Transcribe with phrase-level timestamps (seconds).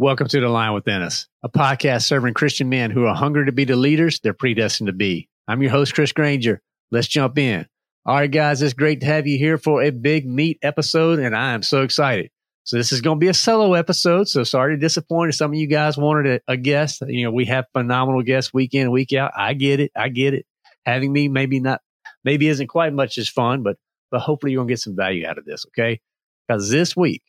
[0.00, 3.52] Welcome to The Lion Within Us, a podcast serving Christian men who are hungry to
[3.52, 5.28] be the leaders they're predestined to be.
[5.46, 6.62] I'm your host, Chris Granger.
[6.90, 7.66] Let's jump in.
[8.06, 11.36] All right, guys, it's great to have you here for a big meat episode, and
[11.36, 12.30] I am so excited.
[12.64, 14.26] So this is going to be a solo episode.
[14.26, 15.34] So sorry to disappoint.
[15.34, 17.02] Some of you guys wanted a, a guest.
[17.06, 19.32] You know, we have phenomenal guests week in week out.
[19.36, 19.92] I get it.
[19.94, 20.46] I get it.
[20.86, 21.82] Having me maybe not,
[22.24, 23.76] maybe isn't quite much as fun, but
[24.10, 25.66] but hopefully you're gonna get some value out of this.
[25.66, 26.00] Okay,
[26.48, 27.22] because this week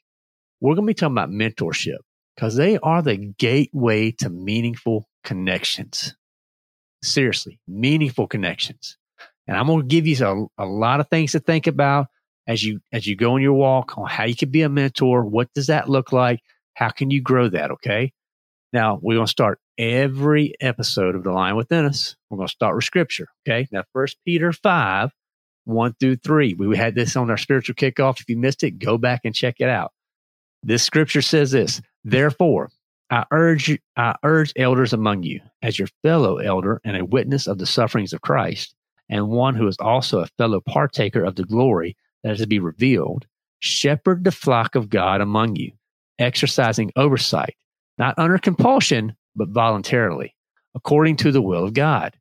[0.61, 1.97] we're gonna be talking about mentorship
[2.41, 6.15] because they are the gateway to meaningful connections.
[7.03, 8.97] Seriously, meaningful connections.
[9.47, 12.07] And I'm going to give you a, a lot of things to think about
[12.47, 15.23] as you as you go on your walk on how you can be a mentor.
[15.23, 16.39] What does that look like?
[16.73, 17.69] How can you grow that?
[17.71, 18.11] Okay.
[18.73, 22.15] Now we're going to start every episode of the Lion Within Us.
[22.31, 23.27] We're going to start with Scripture.
[23.47, 23.67] Okay.
[23.71, 25.11] Now, First Peter five,
[25.65, 26.55] one through three.
[26.55, 28.19] We had this on our spiritual kickoff.
[28.19, 29.91] If you missed it, go back and check it out.
[30.63, 32.69] This scripture says this Therefore,
[33.09, 37.57] I urge, I urge elders among you, as your fellow elder and a witness of
[37.57, 38.73] the sufferings of Christ,
[39.09, 42.59] and one who is also a fellow partaker of the glory that is to be
[42.59, 43.27] revealed,
[43.59, 45.73] shepherd the flock of God among you,
[46.17, 47.55] exercising oversight,
[47.97, 50.35] not under compulsion, but voluntarily,
[50.73, 52.17] according to the will of God,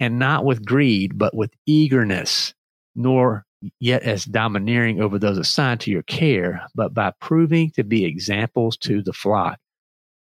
[0.00, 2.54] and not with greed, but with eagerness,
[2.94, 3.44] nor
[3.80, 8.76] yet as domineering over those assigned to your care, but by proving to be examples
[8.78, 9.58] to the flock.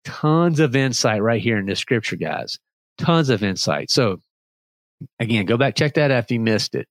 [0.03, 2.57] Tons of insight right here in this scripture, guys.
[2.97, 3.89] Tons of insight.
[3.89, 4.19] So,
[5.19, 6.87] again, go back, check that out if you missed it.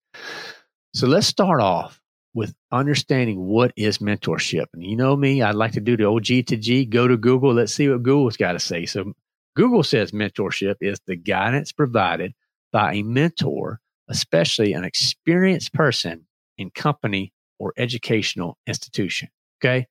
[0.94, 2.00] So, let's start off
[2.34, 4.66] with understanding what is mentorship.
[4.72, 7.16] And you know me, I'd like to do the old G to G, go to
[7.16, 8.86] Google, let's see what Google's got to say.
[8.86, 9.12] So,
[9.56, 12.32] Google says mentorship is the guidance provided
[12.72, 16.26] by a mentor, especially an experienced person
[16.60, 19.28] in company or educational institution.
[19.58, 19.86] Okay.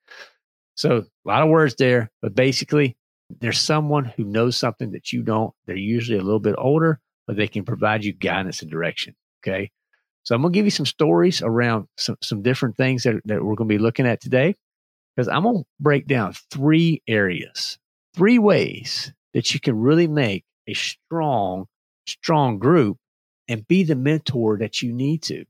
[0.76, 2.96] So a lot of words there, but basically
[3.42, 5.54] there's someone who knows something that you don't.
[5.66, 9.16] They're usually a little bit older, but they can provide you guidance and direction.
[9.42, 9.72] Okay.
[10.24, 13.44] So I'm going to give you some stories around some, some different things that, that
[13.44, 14.56] we're going to be looking at today
[15.16, 17.78] because I'm going to break down three areas,
[18.16, 21.66] three ways that you can really make a strong,
[22.08, 22.98] strong group
[23.48, 25.46] and be the mentor that you need to.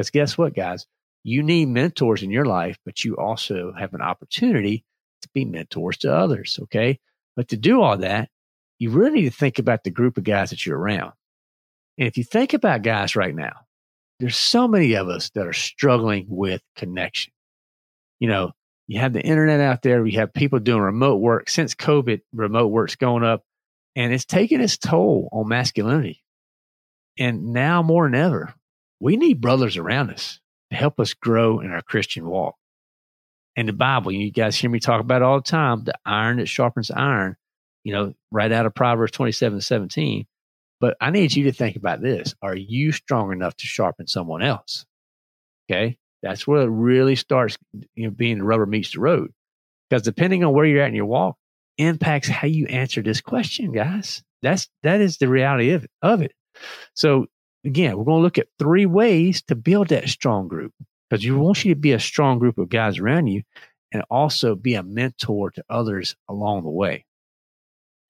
[0.00, 0.86] Because guess what, guys?
[1.24, 4.82] You need mentors in your life, but you also have an opportunity
[5.20, 6.58] to be mentors to others.
[6.62, 6.98] Okay.
[7.36, 8.30] But to do all that,
[8.78, 11.12] you really need to think about the group of guys that you're around.
[11.98, 13.52] And if you think about guys right now,
[14.20, 17.34] there's so many of us that are struggling with connection.
[18.20, 18.52] You know,
[18.86, 21.50] you have the internet out there, you have people doing remote work.
[21.50, 23.44] Since COVID, remote work's going up
[23.94, 26.22] and it's taking its toll on masculinity.
[27.18, 28.54] And now more than ever,
[29.00, 30.38] we need brothers around us
[30.70, 32.54] to help us grow in our Christian walk.
[33.56, 36.46] And the Bible, you guys hear me talk about all the time, the iron that
[36.46, 37.36] sharpens iron,
[37.82, 40.26] you know, right out of Proverbs 27 17.
[40.80, 42.34] But I need you to think about this.
[42.40, 44.86] Are you strong enough to sharpen someone else?
[45.70, 45.98] Okay.
[46.22, 47.58] That's where it really starts,
[47.94, 49.32] you know, being the rubber meets the road.
[49.88, 51.36] Because depending on where you're at in your walk,
[51.78, 54.22] impacts how you answer this question, guys.
[54.42, 55.90] That's that is the reality of it.
[56.02, 56.32] Of it.
[56.94, 57.26] So
[57.64, 60.72] again, we're going to look at three ways to build that strong group
[61.08, 63.42] because you want you to be a strong group of guys around you
[63.92, 67.04] and also be a mentor to others along the way.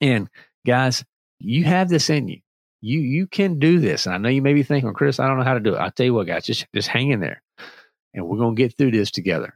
[0.00, 0.28] And
[0.66, 1.04] guys,
[1.38, 2.40] you have this in you.
[2.82, 4.06] You you can do this.
[4.06, 5.78] And I know you may be thinking, Chris, I don't know how to do it.
[5.78, 7.42] I'll tell you what, guys, just just hang in there.
[8.14, 9.54] And we're gonna get through this together.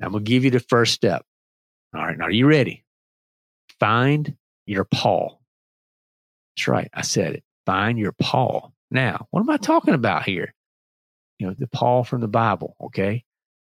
[0.00, 1.24] I'm gonna give you the first step.
[1.94, 2.84] All right, now are you ready?
[3.80, 5.40] Find your Paul.
[6.56, 6.90] That's right.
[6.92, 7.44] I said it.
[7.64, 8.74] Find your Paul.
[8.90, 10.54] Now, what am I talking about here?
[11.38, 13.24] You know, the Paul from the Bible, okay?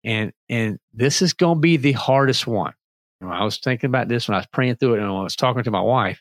[0.04, 2.72] And and this is going to be the hardest one.
[3.20, 5.22] You know, I was thinking about this when I was praying through it and I
[5.22, 6.20] was talking to my wife.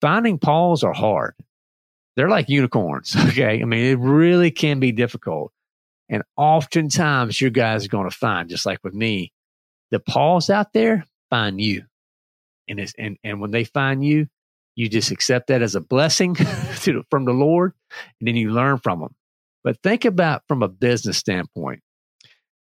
[0.00, 1.34] Finding Pauls are hard.
[2.16, 3.16] They're like unicorns.
[3.28, 3.62] Okay.
[3.62, 5.52] I mean, it really can be difficult.
[6.08, 9.32] And oftentimes you guys are going to find, just like with me,
[9.90, 11.84] the Pauls out there find you.
[12.68, 14.28] And it's, and, and when they find you,
[14.76, 16.34] you just accept that as a blessing
[17.10, 17.72] from the Lord,
[18.20, 19.14] and then you learn from them.
[19.62, 21.80] But think about from a business standpoint,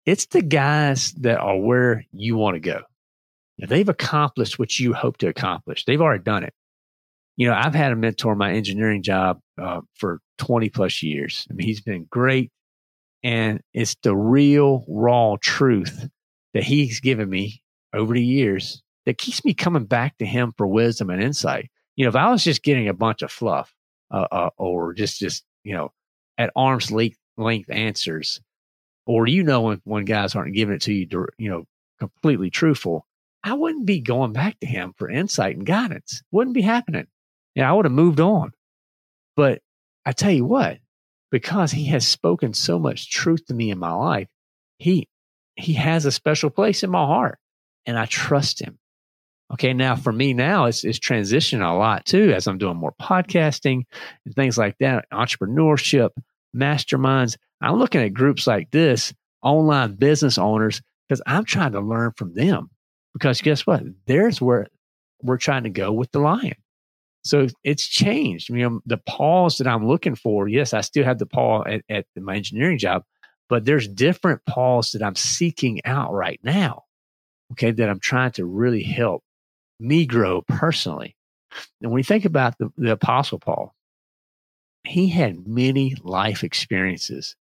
[0.05, 2.81] it's the guys that are where you want to go.
[3.59, 5.85] they've accomplished what you hope to accomplish.
[5.85, 6.55] They've already done it.
[7.37, 11.47] You know, I've had a mentor in my engineering job uh, for 20 plus years.
[11.51, 12.51] I mean, he's been great.
[13.23, 16.09] And it's the real, raw truth
[16.55, 17.63] that he's given me
[17.93, 21.71] over the years that keeps me coming back to him for wisdom and insight.
[21.99, 23.75] You know, if I was just getting a bunch of fluff
[24.13, 25.91] uh, uh, or just, just, you know,
[26.39, 28.41] at arm's length, length answers,
[29.05, 31.09] or you know when, when guys aren't giving it to you,
[31.39, 31.65] you know,
[31.99, 33.05] completely truthful,
[33.43, 36.23] I wouldn't be going back to him for insight and guidance.
[36.31, 37.09] Wouldn't be happening.
[37.57, 38.53] Yeah, I would have moved on.
[39.35, 39.61] But
[40.07, 40.79] I tell you what,
[41.33, 44.29] because he has spoken so much truth to me in my life,
[44.79, 45.09] he
[45.57, 47.41] he has a special place in my heart,
[47.87, 48.78] and I trust him.
[49.53, 52.95] Okay, now for me now it's it's transitioning a lot too as I'm doing more
[53.01, 53.85] podcasting
[54.27, 56.11] and things like that, entrepreneurship,
[56.55, 57.37] masterminds.
[57.61, 62.35] I'm looking at groups like this, online business owners, because I'm trying to learn from
[62.35, 62.71] them.
[63.15, 63.83] Because guess what?
[64.07, 64.69] There's where
[65.23, 66.55] we're trying to go with the lion.
[67.25, 68.49] So it's changed.
[68.49, 71.83] You know, the Pauls that I'm looking for, yes, I still have the Paul at,
[71.89, 73.03] at my engineering job,
[73.49, 76.85] but there's different Pauls that I'm seeking out right now.
[77.53, 79.25] Okay, that I'm trying to really help
[79.81, 81.17] me grow personally.
[81.81, 83.75] And when you think about the, the Apostle Paul,
[84.85, 87.37] he had many life experiences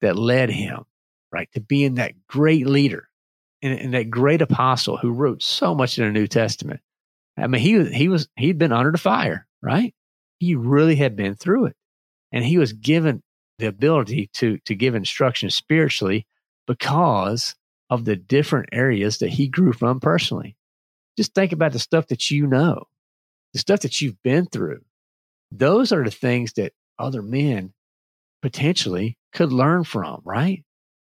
[0.00, 0.84] that led him,
[1.32, 3.08] right, to being that great leader
[3.62, 6.80] and, and that great apostle who wrote so much in the New Testament.
[7.36, 9.94] I mean, he was he was he'd been under the fire, right?
[10.38, 11.76] He really had been through it,
[12.30, 13.22] and he was given
[13.58, 16.26] the ability to to give instruction spiritually
[16.66, 17.54] because
[17.88, 20.56] of the different areas that he grew from personally.
[21.16, 22.84] Just think about the stuff that you know,
[23.52, 24.80] the stuff that you've been through.
[25.50, 27.74] Those are the things that other men
[28.40, 30.64] potentially could learn from, right?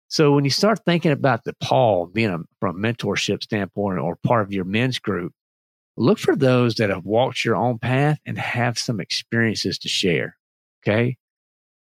[0.10, 4.16] So when you start thinking about the Paul being a, from a mentorship standpoint or
[4.16, 5.34] part of your men's group,
[5.98, 10.38] look for those that have walked your own path and have some experiences to share.
[10.82, 11.18] Okay.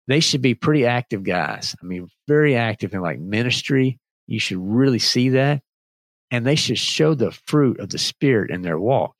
[0.06, 1.76] They should be pretty active guys.
[1.80, 3.98] I mean, very active in like ministry.
[4.26, 5.62] You should really see that.
[6.30, 9.14] And they should show the fruit of the spirit in their walk.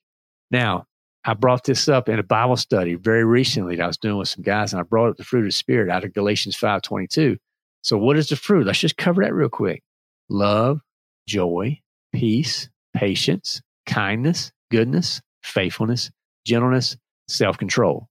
[0.51, 0.87] Now,
[1.25, 4.29] I brought this up in a Bible study very recently that I was doing with
[4.29, 7.37] some guys, and I brought up the fruit of the spirit out of Galatians 5:22.
[7.83, 8.67] So, what is the fruit?
[8.67, 9.83] Let's just cover that real quick.
[10.29, 10.81] Love,
[11.27, 11.81] joy,
[12.12, 16.11] peace, patience, kindness, goodness, faithfulness,
[16.47, 16.97] gentleness,
[17.29, 18.09] self control.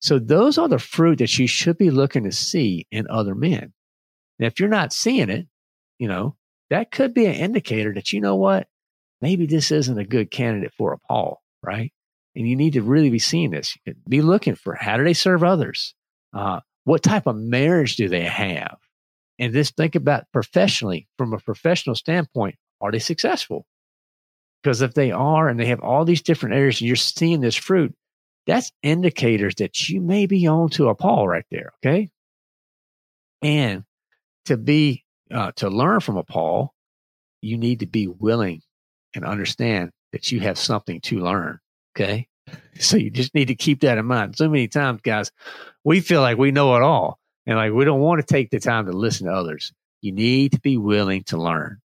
[0.00, 3.72] So, those are the fruit that you should be looking to see in other men.
[4.38, 5.46] And if you're not seeing it,
[5.98, 6.34] you know,
[6.70, 8.68] that could be an indicator that, you know what,
[9.20, 11.92] maybe this isn't a good candidate for a Paul, right?
[12.34, 13.76] And you need to really be seeing this.
[14.08, 15.94] Be looking for how do they serve others?
[16.32, 18.78] Uh, what type of marriage do they have?
[19.38, 23.66] And just think about professionally, from a professional standpoint, are they successful?
[24.62, 27.56] Because if they are and they have all these different areas and you're seeing this
[27.56, 27.94] fruit,
[28.46, 31.72] that's indicators that you may be on to a Paul right there.
[31.84, 32.10] Okay.
[33.42, 33.84] And
[34.44, 36.74] to be, uh, to learn from a Paul,
[37.42, 38.62] you need to be willing
[39.14, 41.58] and understand that you have something to learn.
[41.96, 42.26] Okay.
[42.80, 44.36] So you just need to keep that in mind.
[44.36, 45.30] So many times, guys,
[45.84, 48.58] we feel like we know it all and like we don't want to take the
[48.58, 49.72] time to listen to others.
[50.00, 51.80] You need to be willing to learn.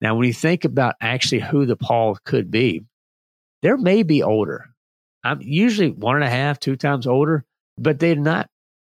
[0.00, 2.84] Now, when you think about actually who the Paul could be,
[3.62, 4.66] there may be older.
[5.22, 7.44] I'm usually one and a half, two times older,
[7.78, 8.50] but they're not.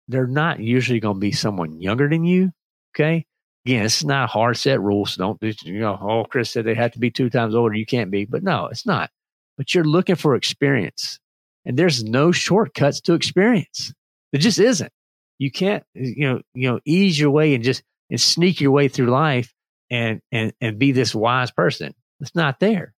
[0.09, 2.52] They're not usually going to be someone younger than you.
[2.95, 3.26] Okay.
[3.67, 5.07] Again, it's not a hard set rule.
[5.07, 7.75] So don't, you know, oh, Chris said they have to be two times older.
[7.75, 9.11] You can't be, but no, it's not
[9.57, 11.19] but you're looking for experience.
[11.65, 13.93] And there's no shortcuts to experience.
[14.33, 14.93] There just isn't.
[15.39, 18.89] You can't, you know, you know, ease your way and just and sneak your way
[18.89, 19.53] through life
[19.91, 21.95] and and and be this wise person.
[22.21, 22.95] It's not there.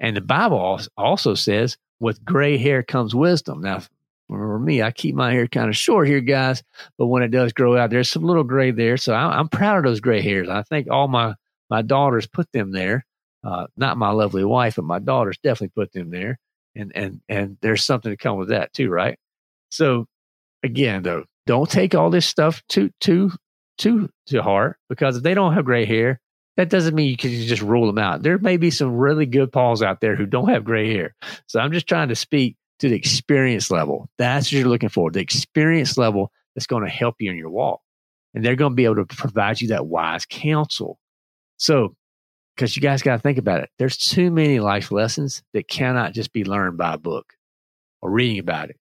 [0.00, 3.60] And the Bible also says, with gray hair comes wisdom.
[3.60, 3.82] Now,
[4.28, 6.62] for me, I keep my hair kind of short here, guys.
[6.96, 8.96] But when it does grow out, there's some little gray there.
[8.96, 10.48] So I'm, proud of those gray hairs.
[10.48, 11.34] I think all my
[11.70, 13.04] my daughters put them there
[13.44, 16.38] uh, not my lovely wife, but my daughters definitely put them there.
[16.74, 19.18] And, and, and there's something to come with that too, right?
[19.70, 20.06] So
[20.62, 23.32] again, though, don't take all this stuff too, too,
[23.78, 26.20] too to heart because if they don't have gray hair,
[26.58, 28.24] That doesn't mean you can just rule them out.
[28.24, 31.14] There may be some really good Pauls out there who don't have gray hair.
[31.46, 34.08] So I'm just trying to speak to the experience level.
[34.18, 37.50] That's what you're looking for the experience level that's going to help you in your
[37.50, 37.80] walk.
[38.34, 40.98] And they're going to be able to provide you that wise counsel.
[41.56, 41.94] So,
[42.54, 46.12] because you guys got to think about it, there's too many life lessons that cannot
[46.12, 47.32] just be learned by a book
[48.02, 48.76] or reading about it.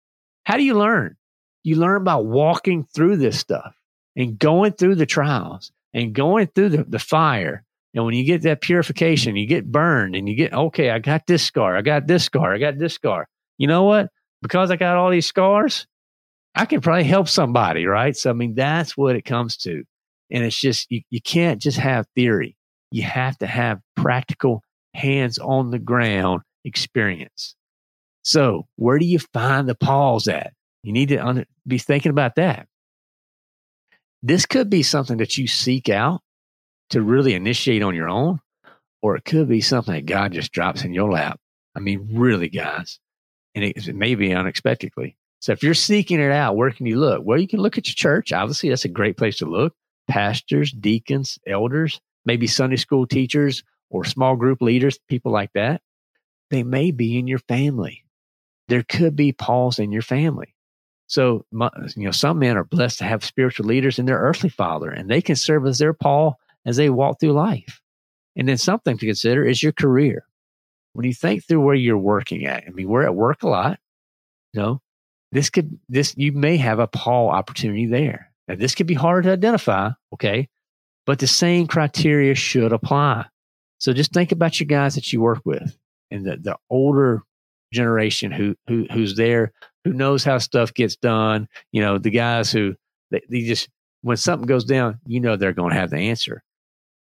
[0.46, 1.18] How do you learn?
[1.64, 3.76] You learn by walking through this stuff
[4.16, 7.64] and going through the trials and going through the, the fire.
[7.94, 11.28] And when you get that purification, you get burned and you get, okay, I got
[11.28, 13.28] this scar, I got this scar, I got this scar.
[13.58, 14.10] You know what?
[14.42, 15.88] Because I got all these scars,
[16.56, 18.16] I can probably help somebody, right?
[18.16, 19.84] So, I mean, that's what it comes to.
[20.32, 22.56] And it's just, you, you can't just have theory.
[22.92, 27.56] You have to have practical, hands on the ground experience.
[28.24, 30.54] So, where do you find the Pauls at?
[30.84, 32.68] You need to under, be thinking about that.
[34.24, 36.22] This could be something that you seek out
[36.90, 38.40] to really initiate on your own,
[39.02, 41.40] or it could be something that God just drops in your lap.
[41.76, 43.00] I mean, really, guys.
[43.56, 45.16] And it, may be unexpectedly.
[45.40, 47.24] So if you're seeking it out, where can you look?
[47.24, 48.34] Well, you can look at your church.
[48.34, 49.74] Obviously, that's a great place to look.
[50.08, 55.82] Pastors, deacons, elders, maybe Sunday school teachers or small group leaders, people like that.
[56.50, 58.04] They may be in your family.
[58.68, 60.54] There could be Pauls in your family.
[61.08, 64.90] So, you know, some men are blessed to have spiritual leaders in their earthly father,
[64.90, 67.82] and they can serve as their Paul as they walk through life.
[68.36, 70.26] And then something to consider is your career.
[70.96, 73.80] When you think through where you're working at, I mean, we're at work a lot.
[74.54, 74.82] You know,
[75.34, 78.32] this could, this, you may have a Paul opportunity there.
[78.48, 80.48] Now, this could be hard to identify, okay?
[81.06, 83.26] But the same criteria should apply.
[83.78, 85.78] So just think about your guys that you work with
[86.12, 87.24] and the, the older
[87.74, 89.52] generation who, who who's there
[89.84, 91.48] who knows how stuff gets done.
[91.72, 92.76] You know, the guys who
[93.12, 93.70] they, they just
[94.02, 96.44] when something goes down, you know they're going to have the answer.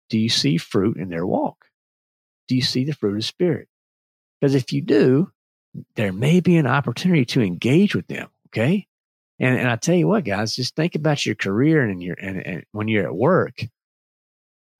[0.08, 1.66] Do you see fruit in their walk?
[2.48, 3.68] Do you see the fruit of spirit?
[4.40, 5.30] Because if you do,
[5.94, 8.28] there may be an opportunity to engage with them.
[8.48, 8.86] Okay.
[9.38, 12.46] And, and I tell you what, guys, just think about your career and your and,
[12.46, 13.58] and when you're at work.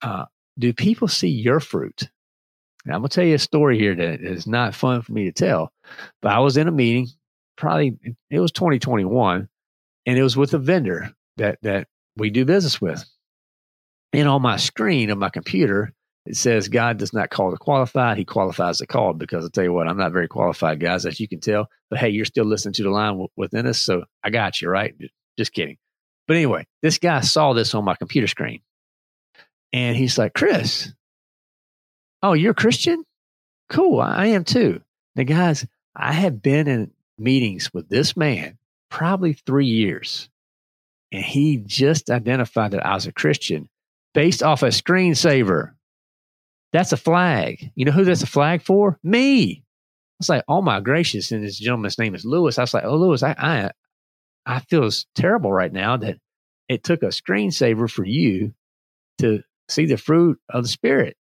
[0.02, 0.24] Uh,
[0.58, 2.08] do people see your fruit?
[2.84, 5.32] And I'm gonna tell you a story here that is not fun for me to
[5.32, 5.72] tell,
[6.22, 7.08] but I was in a meeting
[7.56, 7.98] probably
[8.30, 9.48] it was 2021,
[10.06, 13.04] and it was with a vendor that that we do business with.
[14.12, 15.92] And on my screen of my computer,
[16.26, 19.18] it says God does not call the qualified; He qualifies the called.
[19.18, 21.68] Because I tell you what, I'm not very qualified, guys, as you can tell.
[21.90, 24.68] But hey, you're still listening to the lion w- within us, so I got you
[24.68, 24.94] right.
[25.38, 25.76] Just kidding.
[26.26, 28.60] But anyway, this guy saw this on my computer screen,
[29.72, 30.92] and he's like, "Chris,
[32.22, 33.04] oh, you're a Christian?
[33.68, 34.80] Cool, I am too."
[35.14, 38.58] Now, guys, I have been in meetings with this man,
[38.90, 40.28] probably three years.
[41.12, 43.68] And he just identified that I was a Christian
[44.12, 45.72] based off a screensaver.
[46.72, 47.70] That's a flag.
[47.74, 48.98] You know who that's a flag for?
[49.02, 49.62] Me.
[49.62, 51.32] I was like, oh my gracious.
[51.32, 52.58] And this gentleman's name is Lewis.
[52.58, 53.70] I was like, oh, Lewis, I, I,
[54.46, 56.18] I feel terrible right now that
[56.68, 58.54] it took a screensaver for you
[59.18, 61.16] to see the fruit of the Spirit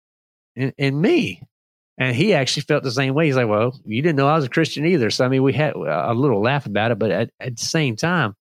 [0.55, 1.41] in, in me.
[1.97, 3.27] And he actually felt the same way.
[3.27, 5.09] He's like, well, you didn't know I was a Christian either.
[5.09, 7.95] So, I mean, we had a little laugh about it, but at, at the same
[7.95, 8.35] time,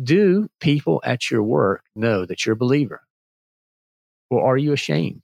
[0.00, 3.02] do people at your work know that you're a believer?
[4.30, 5.22] Or are you ashamed?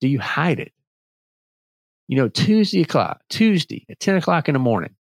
[0.00, 0.72] Do you hide it?
[2.06, 4.94] You know, Tuesday o'clock, Tuesday at 10 o'clock in the morning,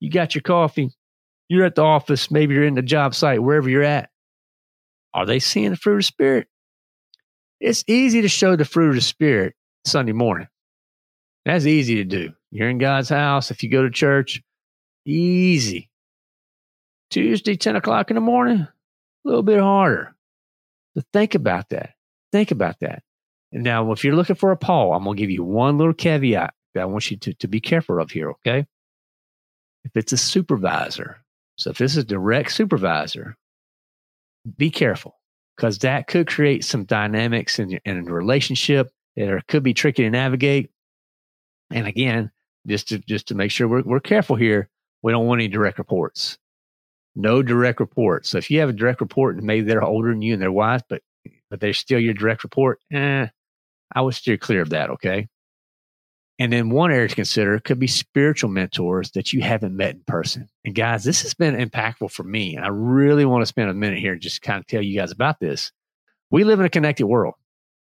[0.00, 0.90] you got your coffee,
[1.48, 4.10] you're at the office, maybe you're in the job site, wherever you're at.
[5.12, 6.48] Are they seeing the fruit of the Spirit?
[7.60, 10.48] It's easy to show the fruit of the Spirit Sunday morning.
[11.44, 12.32] That's easy to do.
[12.50, 13.50] You're in God's house.
[13.50, 14.42] If you go to church,
[15.04, 15.90] easy.
[17.10, 18.72] Tuesday, 10 o'clock in the morning, a
[19.24, 20.14] little bit harder.
[20.94, 21.94] So think about that.
[22.32, 23.02] Think about that.
[23.56, 26.52] Now, if you're looking for a Paul, I'm going to give you one little caveat
[26.74, 28.66] that I want you to, to be careful of here, okay?
[29.84, 31.24] If it's a supervisor,
[31.56, 33.36] so if this is direct supervisor,
[34.58, 35.18] be careful
[35.56, 40.10] because that could create some dynamics in, in a relationship that could be tricky to
[40.10, 40.70] navigate.
[41.70, 42.30] And again,
[42.66, 44.68] just to just to make sure we're, we're careful here,
[45.02, 46.36] we don't want any direct reports.
[47.14, 48.28] No direct reports.
[48.28, 50.52] So if you have a direct report and maybe they're older than you and their
[50.52, 51.00] wife, but
[51.48, 53.28] but they're still your direct report, eh,
[53.94, 54.90] I would steer clear of that.
[54.90, 55.28] Okay.
[56.38, 60.02] And then one area to consider could be spiritual mentors that you haven't met in
[60.06, 60.48] person.
[60.64, 62.56] And guys, this has been impactful for me.
[62.56, 64.98] And I really want to spend a minute here and just kind of tell you
[64.98, 65.72] guys about this.
[66.30, 67.34] We live in a connected world,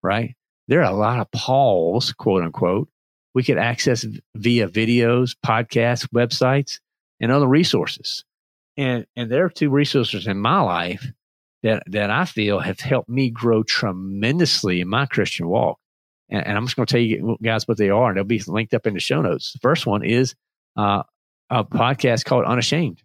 [0.02, 0.34] right?
[0.68, 2.88] There are a lot of Pauls, quote unquote,
[3.34, 6.80] we could access via videos, podcasts, websites,
[7.20, 8.24] and other resources.
[8.76, 11.06] And and there are two resources in my life
[11.62, 15.78] that that I feel have helped me grow tremendously in my Christian walk.
[16.34, 18.42] And, and I'm just going to tell you guys what they are, and they'll be
[18.46, 19.52] linked up in the show notes.
[19.52, 20.34] The first one is
[20.76, 21.04] uh,
[21.48, 23.02] a podcast called Unashamed.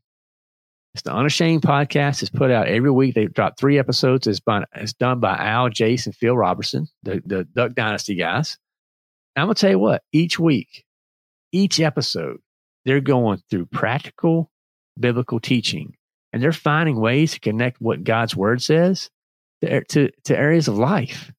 [0.95, 2.23] It's the Unashamed podcast.
[2.23, 3.13] It's put out every week.
[3.13, 4.25] They drop three episodes.
[4.25, 8.57] It's, by, it's done by Al, Jace, and Phil Robertson, the, the Duck Dynasty guys.
[9.35, 10.85] And I'm going to tell you what, each week,
[11.51, 12.39] each episode,
[12.85, 14.49] they're going through practical
[14.99, 15.95] biblical teaching
[16.33, 19.11] and they're finding ways to connect what God's word says
[19.61, 21.31] to, to, to areas of life.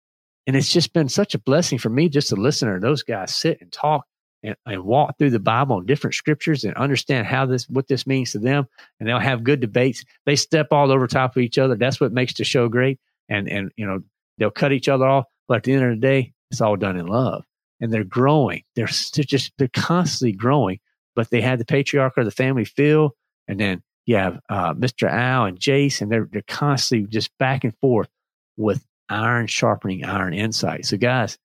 [0.50, 3.32] And it's just been such a blessing for me just to listen to those guys
[3.32, 4.04] sit and talk
[4.42, 8.04] and, and walk through the Bible and different scriptures and understand how this, what this
[8.04, 8.66] means to them.
[8.98, 10.04] And they'll have good debates.
[10.26, 11.76] They step all over top of each other.
[11.76, 12.98] That's what makes the show great.
[13.28, 14.02] And, and, you know,
[14.38, 15.26] they'll cut each other off.
[15.46, 17.44] But at the end of the day, it's all done in love.
[17.80, 18.64] And they're growing.
[18.74, 20.80] They're, they're just, they're constantly growing.
[21.14, 23.14] But they had the patriarch of the family, Phil,
[23.46, 25.08] and then you have uh, Mr.
[25.08, 28.08] Al and Jace, and they're, they're constantly just back and forth
[28.56, 30.86] with iron sharpening iron insight.
[30.86, 31.36] So, guys,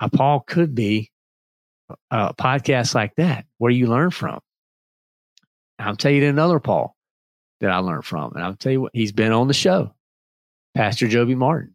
[0.00, 1.10] a Paul could be
[2.10, 4.40] a podcast like that where you learn from.
[5.78, 6.96] I'll tell you another Paul
[7.60, 9.92] that I learned from, and I'll tell you what he's been on the show,
[10.74, 11.74] Pastor Joby Martin.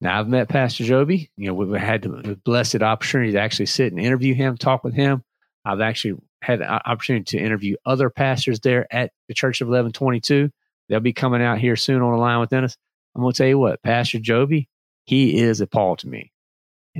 [0.00, 1.30] Now I've met Pastor Joby.
[1.36, 4.94] You know, we've had the blessed opportunity to actually sit and interview him, talk with
[4.94, 5.24] him.
[5.64, 10.50] I've actually had the opportunity to interview other pastors there at the Church of Eleven22.
[10.88, 12.76] They'll be coming out here soon on the lion within us.
[13.14, 14.68] I'm to tell you what, Pastor Joby,
[15.04, 16.32] he is a Paul to me.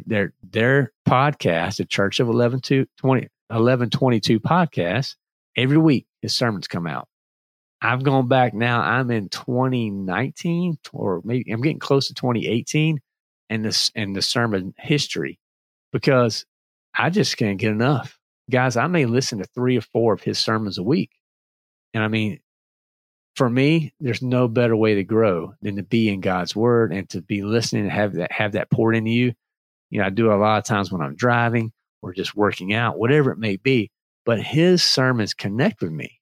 [0.07, 2.87] Their their podcast, the Church of Eleven22
[4.39, 5.17] podcast,
[5.57, 7.09] every week his sermons come out.
[7.81, 8.81] I've gone back now.
[8.81, 13.01] I'm in 2019 or maybe I'm getting close to 2018
[13.51, 15.39] and this and the sermon history
[15.93, 16.45] because
[16.95, 18.19] I just can't get enough
[18.51, 21.11] guys, I may listen to three or four of his sermons a week.
[21.95, 22.41] And I mean,
[23.39, 27.09] for me, there's no better way to grow than to be in God's word and
[27.11, 29.33] to be listening and have that have that poured into you.
[29.91, 32.99] You know, I do a lot of times when I'm driving or just working out,
[32.99, 33.93] whatever it may be.
[34.27, 36.21] But his sermons connect with me.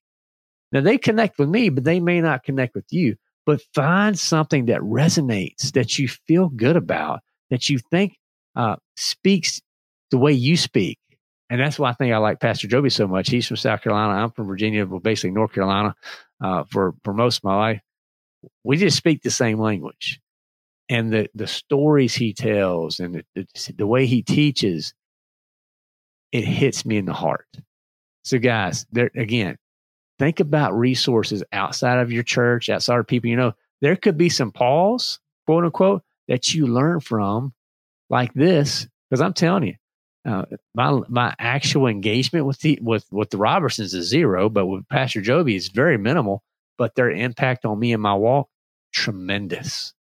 [0.71, 3.15] Now they connect with me, but they may not connect with you.
[3.47, 8.15] But find something that resonates, that you feel good about, that you think
[8.55, 9.59] uh, speaks
[10.11, 10.99] the way you speak,
[11.49, 13.29] and that's why I think I like Pastor Joby so much.
[13.29, 14.13] He's from South Carolina.
[14.13, 15.95] I'm from Virginia, well, basically North Carolina,
[16.41, 17.81] uh, for for most of my life.
[18.63, 20.19] We just speak the same language,
[20.89, 24.93] and the the stories he tells and the, the, the way he teaches,
[26.31, 27.47] it hits me in the heart.
[28.23, 29.57] So, guys, there again,
[30.19, 33.53] think about resources outside of your church, outside of people you know.
[33.81, 37.53] There could be some Pauls, quote unquote, that you learn from,
[38.09, 38.87] like this.
[39.09, 39.75] Because I'm telling you,
[40.27, 44.87] uh, my my actual engagement with the with with the Robertsons is zero, but with
[44.89, 46.43] Pastor Joby is very minimal.
[46.77, 48.49] But their impact on me and my walk
[48.93, 49.93] tremendous,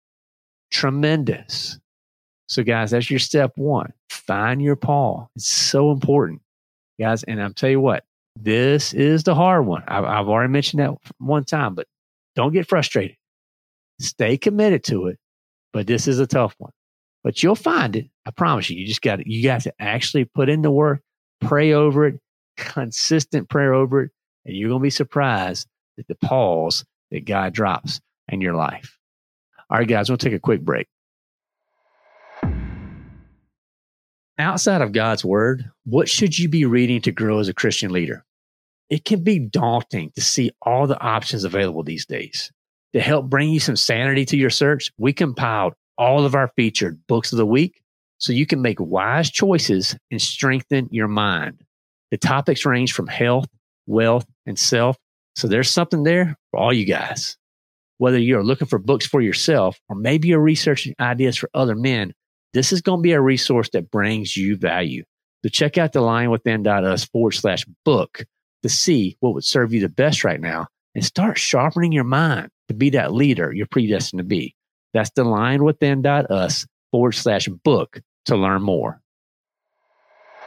[0.72, 1.80] tremendous.
[2.48, 3.94] So, guys, that's your step one.
[4.10, 5.30] Find your Paul.
[5.36, 6.42] It's so important,
[7.00, 7.24] guys.
[7.24, 8.04] And I'm tell you what,
[8.36, 9.84] this is the hard one.
[9.88, 11.88] I've, I've already mentioned that one time, but
[12.36, 13.18] don't get frustrated.
[14.00, 15.20] Stay committed to it.
[15.72, 16.72] But this is a tough one
[17.26, 18.08] but you'll find it.
[18.28, 18.78] I promise you.
[18.78, 21.02] You just got you got to actually put in the work,
[21.42, 22.20] pray over it,
[22.56, 24.12] consistent prayer over it,
[24.46, 29.00] and you're going to be surprised at the Pauls that God drops in your life.
[29.72, 30.88] All right, guys, we'll take a quick break.
[34.38, 38.24] Outside of God's word, what should you be reading to grow as a Christian leader?
[38.92, 42.52] It can be daunting to see all the options available these days.
[42.94, 47.00] To help bring you some sanity to your search, we compiled all of our featured
[47.08, 47.82] books of the week
[48.18, 51.62] so you can make wise choices and strengthen your mind.
[52.12, 53.48] The topics range from health,
[53.88, 54.98] wealth, and self.
[55.36, 57.38] So there's something there for all you guys.
[57.98, 62.14] Whether you're looking for books for yourself or maybe you're researching ideas for other men,
[62.54, 65.04] this is going to be a resource that brings you value.
[65.44, 68.26] So check out the lionwithin.us forward slash book
[68.64, 72.50] to see what would serve you the best right now and start sharpening your mind
[72.70, 74.55] to be that leader you're predestined to be.
[74.96, 79.02] That's the lionwithin.us forward slash book to learn more.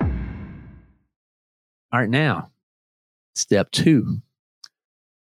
[0.00, 2.50] All right, now,
[3.34, 4.22] step two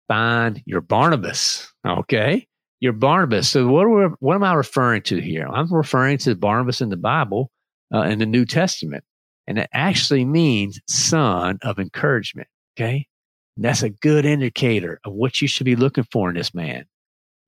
[0.07, 1.71] find your Barnabas.
[1.85, 2.47] Okay.
[2.79, 3.49] Your Barnabas.
[3.49, 5.47] So, what, we, what am I referring to here?
[5.47, 7.51] I'm referring to Barnabas in the Bible
[7.93, 9.03] uh, in the New Testament.
[9.45, 12.47] And it actually means son of encouragement.
[12.75, 13.07] Okay.
[13.55, 16.85] And that's a good indicator of what you should be looking for in this man.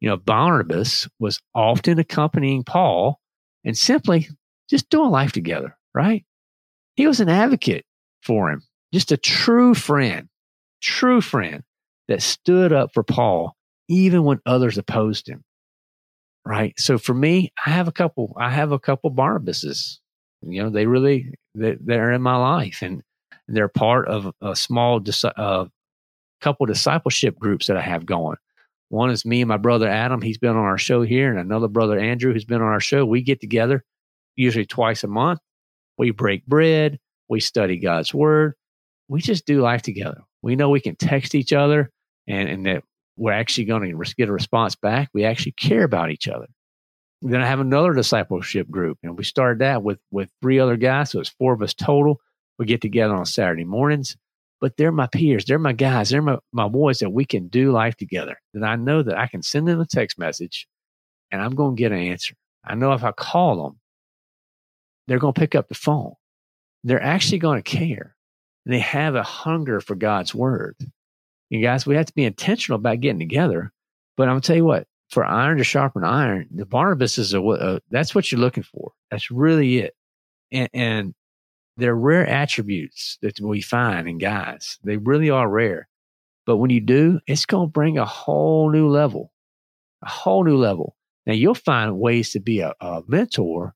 [0.06, 3.20] You know, Barnabas was often accompanying Paul
[3.64, 4.30] and simply
[4.70, 6.24] just doing life together, right?
[6.96, 7.86] He was an advocate
[8.22, 8.62] for him,
[8.94, 10.30] just a true friend,
[10.80, 11.64] true friend
[12.08, 13.56] that stood up for Paul
[13.90, 15.44] even when others opposed him.
[16.46, 16.80] right?
[16.80, 18.38] So for me, I have a couple.
[18.40, 19.98] I have a couple Barnabases.
[20.44, 23.02] You know, they really they, they're in my life, and
[23.48, 25.66] they're part of a small uh,
[26.42, 28.38] couple discipleship groups that I have going.
[28.90, 30.22] One is me and my brother Adam.
[30.22, 33.06] He's been on our show here, and another brother Andrew who's been on our show.
[33.06, 33.84] We get together
[34.36, 35.40] usually twice a month.
[35.98, 37.00] We break bread.
[37.28, 38.54] We study God's word.
[39.08, 40.22] We just do life together.
[40.42, 41.92] We know we can text each other,
[42.28, 42.84] and, and that
[43.18, 45.10] we're actually going to get a response back.
[45.14, 46.48] We actually care about each other.
[47.22, 51.12] Then I have another discipleship group, and we started that with with three other guys,
[51.12, 52.20] so it's four of us total.
[52.60, 54.16] We get together on Saturday mornings,
[54.62, 57.72] but they're my peers, they're my guys, they're my, my boys that we can do
[57.72, 58.38] life together.
[58.54, 60.68] That I know that I can send them a text message,
[61.32, 62.36] and I'm going to get an answer.
[62.64, 63.80] I know if I call them,
[65.08, 66.14] they're going to pick up the phone.
[66.84, 68.16] They're actually going to care.
[68.66, 70.76] And they have a hunger for God's word.
[71.50, 73.72] You guys, we have to be intentional about getting together.
[74.18, 77.34] But I'm going to tell you what, for iron to sharpen iron, the Barnabas is
[77.36, 78.94] a, that's what you're looking for.
[79.12, 79.96] That's really it.
[80.52, 81.14] And, and
[81.78, 84.80] they're rare attributes that we find in guys.
[84.84, 85.88] They really are rare.
[86.46, 89.32] But when you do, it's going to bring a whole new level,
[90.04, 90.96] a whole new level.
[91.26, 93.74] Now you'll find ways to be a, a mentor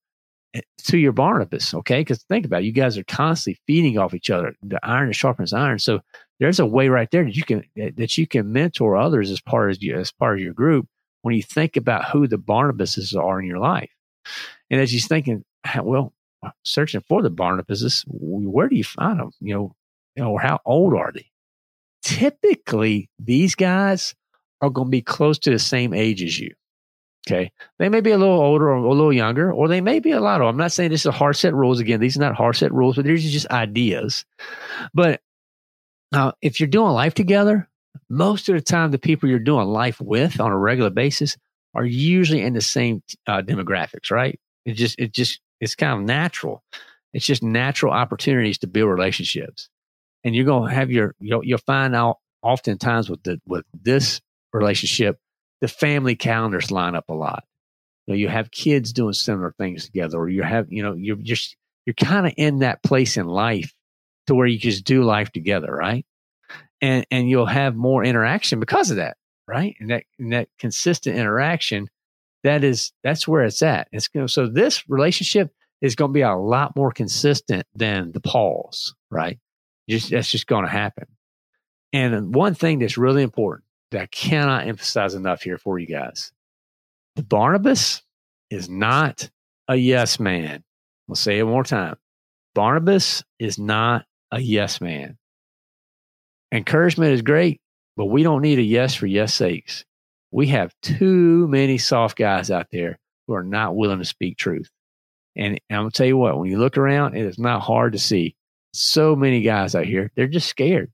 [0.54, 2.02] eh, to your Barnabas, okay?
[2.02, 4.54] Because think about it, you guys are constantly feeding off each other.
[4.62, 5.80] The iron sharpens iron.
[5.80, 6.00] So
[6.40, 9.72] there's a way right there that you can that you can mentor others as part
[9.72, 10.88] of as part of your group
[11.24, 13.90] when you think about who the Barnabases are in your life.
[14.70, 15.44] And as you're thinking,
[15.82, 16.14] well,
[16.64, 19.32] searching for the Barnabases, where do you find them?
[19.40, 19.76] You know,
[20.16, 21.26] you know, or how old are they?
[22.02, 24.16] Typically, these guys
[24.62, 26.54] are going to be close to the same age as you.
[27.28, 27.52] Okay.
[27.78, 30.20] They may be a little older or a little younger, or they may be a
[30.20, 30.50] lot older.
[30.50, 31.80] I'm not saying this is hard set rules.
[31.80, 34.26] Again, these are not hard set rules, but these are just ideas.
[34.94, 35.22] But
[36.12, 37.70] now, if you're doing life together,
[38.10, 41.38] most of the time, the people you're doing life with on a regular basis
[41.76, 44.40] are usually in the same uh, demographics, right?
[44.66, 46.64] It just, it just, it's kind of natural.
[47.14, 49.70] It's just natural opportunities to build relationships,
[50.24, 54.22] and you're going to have your, you'll, you'll find out oftentimes with the with this
[54.54, 55.20] relationship,
[55.62, 57.44] the family calendars line up a lot.
[58.08, 61.16] You, know, you have kids doing similar things together, or you have, you know, you're
[61.16, 63.74] just you're kind of in that place in life
[64.28, 66.06] to where you just do life together, right?
[66.82, 69.18] And and you'll have more interaction because of that,
[69.48, 69.76] right?
[69.80, 71.90] And that and that consistent interaction,
[72.44, 73.88] that is that's where it's at.
[73.92, 78.20] It's going so this relationship is going to be a lot more consistent than the
[78.20, 79.40] Pauls, right?
[79.90, 81.06] Just that's just going to happen.
[81.92, 86.32] And one thing that's really important that I cannot emphasize enough here for you guys:
[87.16, 88.04] the Barnabas
[88.50, 89.30] is not
[89.68, 90.64] a yes man.
[91.08, 91.96] We'll say it one more time.
[92.56, 95.18] Barnabas is not a yes man.
[96.52, 97.62] Encouragement is great,
[97.96, 99.86] but we don't need a yes for yes sakes.
[100.32, 104.70] We have too many soft guys out there who are not willing to speak truth.
[105.36, 107.94] And I'm going to tell you what, when you look around, it is not hard
[107.94, 108.36] to see
[108.74, 110.12] so many guys out here.
[110.16, 110.92] They're just scared.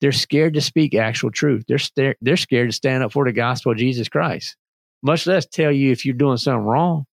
[0.00, 1.64] They're scared to speak actual truth.
[1.68, 4.56] They're, they're scared to stand up for the gospel of Jesus Christ,
[5.02, 7.04] much less tell you if you're doing something wrong,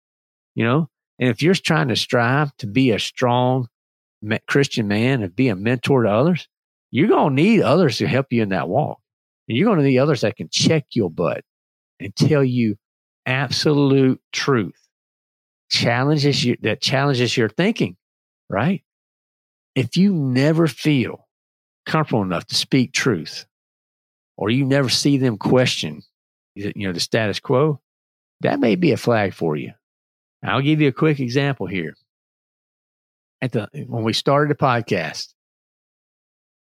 [0.55, 0.89] you know?
[1.19, 3.69] And if you're trying to strive to be a strong
[4.47, 6.47] Christian man and be a mentor to others,
[6.91, 9.01] you're going to need others to help you in that walk.
[9.49, 11.45] And you're going to need others that can check your butt
[12.01, 12.77] and tell you
[13.25, 14.75] absolute truth.
[15.71, 17.97] Challenges you that challenges your thinking,
[18.49, 18.83] right?
[19.75, 21.27] If you never feel
[21.85, 23.47] comfortable enough to speak truth,
[24.37, 26.03] or you never see them question,
[26.55, 27.81] you know, the status quo,
[28.41, 29.73] that may be a flag for you.
[30.45, 31.95] I'll give you a quick example here
[33.41, 35.35] at the when we started the podcast,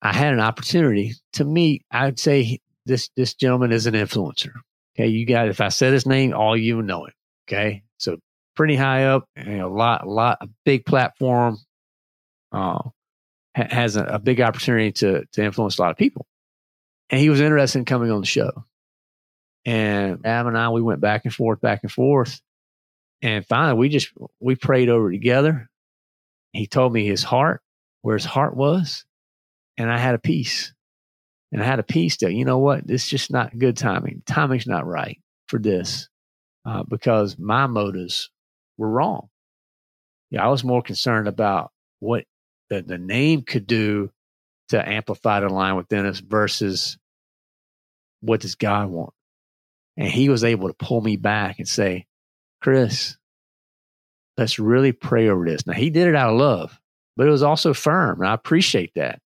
[0.02, 1.84] I had an opportunity to meet.
[1.92, 4.52] I'd say this this gentleman is an influencer.
[4.98, 7.14] Okay, you got if I said his name, all you know him.
[7.48, 8.18] Okay, so
[8.56, 9.26] pretty high up,
[9.58, 11.58] know, a lot, a lot, a big platform.
[12.52, 12.80] Uh,
[13.54, 16.26] has a, a big opportunity to to influence a lot of people,
[17.10, 18.66] and he was interested in coming on the show.
[19.66, 22.40] And Adam and I, we went back and forth, back and forth,
[23.22, 25.70] and finally, we just we prayed over together
[26.58, 27.62] he told me his heart,
[28.02, 29.06] where his heart was,
[29.78, 30.74] and I had a peace.
[31.52, 34.22] And I had a peace that, you know what, this is just not good timing.
[34.26, 36.10] Timing's not right for this
[36.66, 38.30] uh, because my motives
[38.78, 39.30] were wrong.
[40.30, 42.26] Yeah, I was more concerned about what
[42.70, 44.12] the, the name could do
[44.70, 46.98] to amplify the lion within us versus
[48.20, 49.14] what does God want?
[49.96, 52.06] And he was able to pull me back and say,
[52.62, 53.18] Chris,
[54.38, 55.66] let's really pray over this.
[55.66, 56.80] Now, he did it out of love,
[57.16, 58.20] but it was also firm.
[58.20, 59.20] And I appreciate that.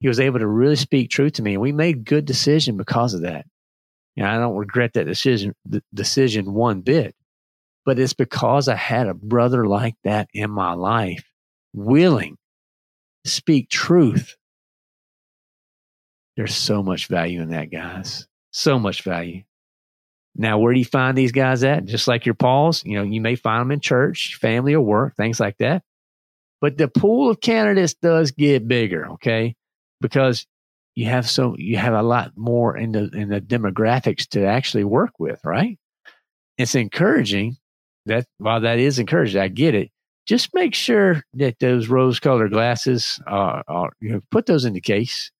[0.00, 1.54] He was able to really speak truth to me.
[1.54, 3.46] And we made good decision because of that.
[4.16, 5.54] Know, I don't regret that decision,
[5.94, 7.14] decision one bit.
[7.88, 11.24] but it's because I had a brother like that in my life,
[11.72, 12.36] willing
[13.24, 14.36] to speak truth.
[16.36, 18.28] There's so much value in that, guys.
[18.50, 19.44] So much value.
[20.36, 21.86] Now, where do you find these guys at?
[21.86, 25.16] Just like your Pauls, you know, you may find them in church, family, or work,
[25.16, 25.82] things like that.
[26.60, 29.56] But the pool of candidates does get bigger, okay?
[30.00, 30.46] Because
[30.94, 34.84] you have so you have a lot more in the in the demographics to actually
[34.84, 35.78] work with, right?
[36.56, 37.56] It's encouraging
[38.06, 39.90] that while that is encouraging, I get it.
[40.26, 44.72] Just make sure that those rose colored glasses are, are you know, put those in
[44.72, 45.30] the case.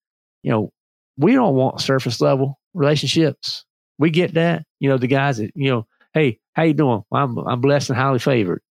[0.43, 0.73] You know,
[1.17, 3.65] we don't want surface level relationships.
[3.99, 4.65] We get that.
[4.79, 7.03] You know, the guys that, you know, hey, how you doing?
[7.13, 8.63] I'm I'm blessed and highly favored.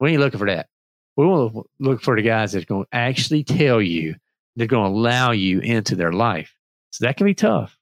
[0.00, 0.68] We ain't looking for that.
[1.16, 4.16] We want to look for the guys that's going to actually tell you
[4.56, 6.54] they're going to allow you into their life.
[6.90, 7.76] So that can be tough.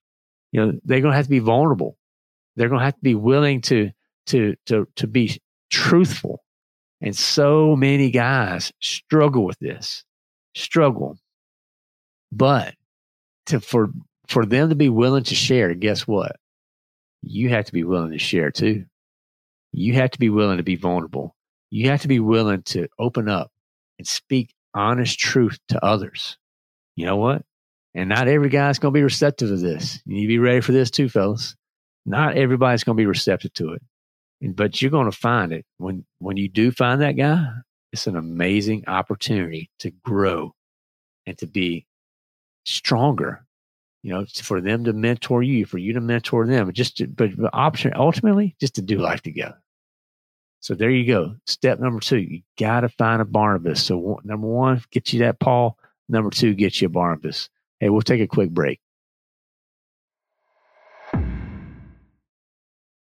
[0.52, 1.96] You know, they're going to have to be vulnerable.
[2.56, 3.90] They're going to have to be willing to
[4.26, 6.44] to to to be truthful.
[7.00, 10.04] And so many guys struggle with this,
[10.54, 11.18] struggle.
[12.30, 12.74] But
[13.46, 13.90] to for
[14.28, 16.36] for them to be willing to share, guess what?
[17.22, 18.84] You have to be willing to share too.
[19.72, 21.34] You have to be willing to be vulnerable.
[21.70, 23.50] You have to be willing to open up
[23.98, 26.36] and speak honest truth to others
[26.96, 27.42] you know what?
[27.94, 30.00] And not every guy's going to be receptive to this.
[30.06, 31.56] You need to be ready for this too, fellas.
[32.06, 33.82] Not everybody's going to be receptive to it.
[34.56, 37.46] But you're going to find it when when you do find that guy.
[37.92, 40.54] It's an amazing opportunity to grow
[41.26, 41.86] and to be
[42.64, 43.44] stronger.
[44.02, 46.72] You know, for them to mentor you, for you to mentor them.
[46.72, 49.62] Just to, but option ultimately just to do life together.
[50.58, 51.36] So there you go.
[51.46, 53.82] Step number two, you got to find a Barnabas.
[53.82, 55.76] So number one, get you that Paul.
[56.12, 57.48] Number two, get you Barnabas.
[57.80, 58.80] Hey, we'll take a quick break.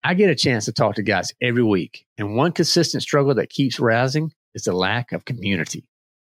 [0.05, 3.51] I get a chance to talk to guys every week, and one consistent struggle that
[3.51, 5.85] keeps rising is the lack of community.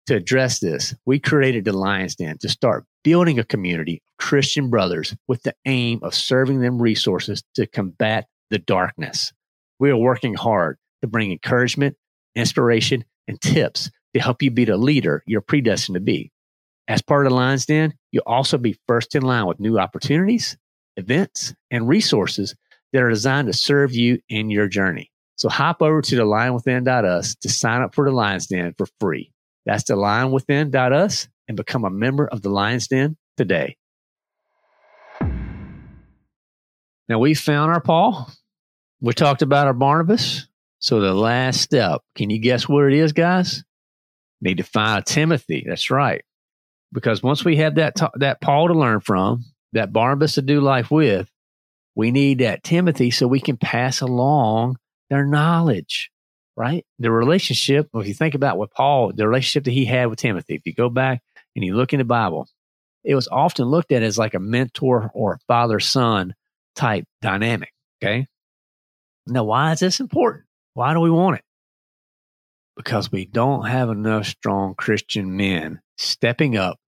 [0.07, 4.71] To address this, we created the Lions Den to start building a community of Christian
[4.71, 9.33] brothers with the aim of serving them resources to combat the darkness.
[9.79, 11.95] We are working hard to bring encouragement,
[12.33, 16.31] inspiration, and tips to help you be the leader you're predestined to be.
[16.87, 20.57] As part of the Lions Den, you'll also be first in line with new opportunities,
[20.97, 22.55] events, and resources
[22.93, 25.11] that are designed to serve you in your journey.
[25.35, 29.31] So hop over to the lionwithin.us to sign up for the Lions Den for free.
[29.65, 33.77] That's the lionwithin.us and become a member of the Lions Den today.
[37.09, 38.31] Now we found our Paul.
[39.01, 40.47] We talked about our Barnabas.
[40.79, 43.63] So the last step, can you guess what it is, guys?
[44.41, 45.63] Need to find a Timothy.
[45.67, 46.23] That's right.
[46.91, 49.43] Because once we have that that Paul to learn from,
[49.73, 51.29] that Barnabas to do life with,
[51.95, 54.77] we need that Timothy so we can pass along
[55.09, 56.11] their knowledge,
[56.55, 56.85] right?
[56.99, 60.55] The relationship, if you think about what Paul, the relationship that he had with Timothy,
[60.55, 61.21] if you go back
[61.55, 62.47] and you look in the Bible,
[63.03, 66.33] it was often looked at as like a mentor or father son
[66.75, 67.71] type dynamic.
[68.01, 68.27] Okay.
[69.27, 70.45] Now, why is this important?
[70.73, 71.43] Why do we want it?
[72.75, 76.79] Because we don't have enough strong Christian men stepping up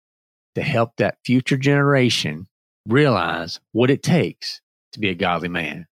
[0.55, 2.47] to help that future generation
[2.89, 4.61] realize what it takes
[4.93, 5.87] to be a godly man.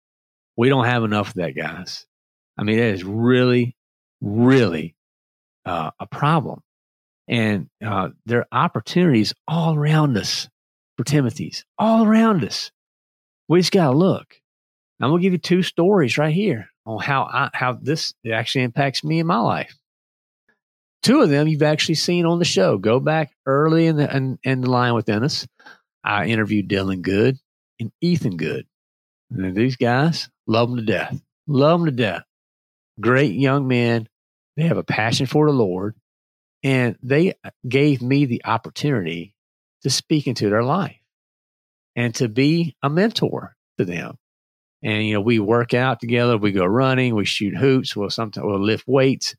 [0.57, 2.07] We don't have enough of that, guys.
[2.57, 3.77] I mean, that is really,
[4.20, 4.94] really
[5.64, 6.61] uh, a problem.
[7.27, 10.48] And uh, there are opportunities all around us
[10.96, 12.70] for Timothy's, all around us.
[13.48, 14.40] We just got to look.
[15.00, 18.64] I'm going to give you two stories right here on how I, how this actually
[18.64, 19.77] impacts me in my life.
[21.04, 22.78] Two of them you've actually seen on the show.
[22.78, 25.46] Go back early in the in, in the lion with us.
[26.02, 27.36] I interviewed Dylan Good
[27.78, 28.66] and Ethan Good.
[29.30, 31.20] And these guys love them to death.
[31.46, 32.22] Love them to death.
[32.98, 34.08] Great young men.
[34.56, 35.94] They have a passion for the Lord.
[36.62, 37.34] And they
[37.68, 39.34] gave me the opportunity
[39.82, 40.96] to speak into their life
[41.94, 44.16] and to be a mentor to them.
[44.82, 46.38] And, you know, we work out together.
[46.38, 47.14] We go running.
[47.14, 47.94] We shoot hoops.
[47.94, 49.34] We'll sometimes we'll lift weights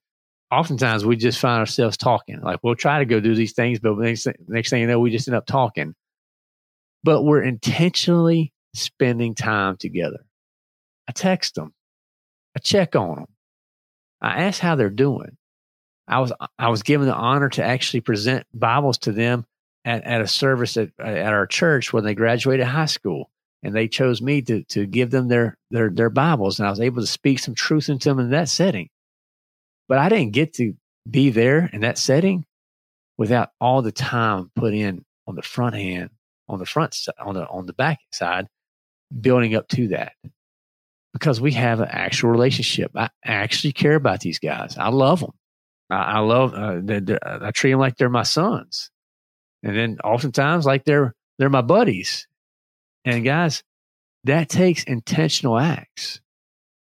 [0.52, 2.42] oftentimes we just find ourselves talking.
[2.42, 5.12] Like we'll try to go do these things, but next, next thing you know, we
[5.12, 5.96] just end up talking.
[7.04, 10.26] But we're intentionally spending time together.
[11.08, 11.74] I text them,
[12.56, 13.28] I check on them,
[14.22, 15.38] I ask how they're doing.
[16.08, 19.46] I was I was given the honor to actually present Bibles to them
[19.84, 23.30] at, at a service at, at our church when they graduated high school,
[23.64, 26.80] and they chose me to to give them their their their Bibles, and I was
[26.80, 28.90] able to speak some truth into them in that setting.
[29.88, 30.74] But I didn't get to
[31.10, 32.46] be there in that setting
[33.18, 36.10] without all the time put in on the front hand,
[36.50, 38.48] on the front side, on the on the back side,
[39.22, 40.14] building up to that.
[41.14, 42.92] because we have an actual relationship.
[42.96, 44.78] I actually care about these guys.
[44.78, 45.32] I love them.
[45.90, 46.54] I, I love.
[46.54, 48.92] Uh, they're, they're, I treat them like they're my sons,
[49.64, 52.28] and then oftentimes like they're they're my buddies.
[53.06, 53.64] And guys,
[54.26, 56.20] that takes intentional acts,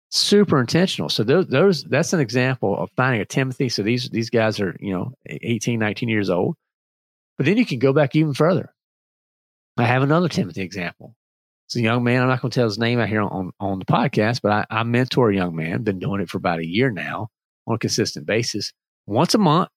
[0.09, 1.09] super intentional.
[1.09, 3.69] So those, those that's an example of finding a Timothy.
[3.69, 6.55] So these these guys are you know 18, 19 years old,
[7.37, 8.73] but then you can go back even further.
[9.77, 11.15] I have another Timothy example.
[11.67, 12.21] It's a young man.
[12.21, 14.65] I'm not going to tell his name out here on, on the podcast, but I,
[14.69, 15.83] I mentor a young man.
[15.83, 17.29] Been doing it for about a year now
[17.67, 18.73] on a consistent basis.
[19.05, 19.69] Once a month,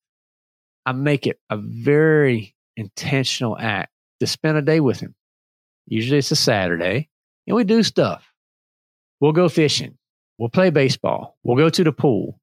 [0.87, 5.15] I make it a very intentional act to spend a day with him.
[5.87, 7.09] Usually it's a Saturday,
[7.47, 8.33] and we do stuff.
[9.21, 9.99] We'll go fishing.
[10.43, 11.39] We'll play baseball.
[11.45, 12.41] We'll go to the pool.